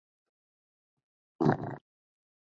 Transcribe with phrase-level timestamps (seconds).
[1.37, 1.79] 贝尔特奈。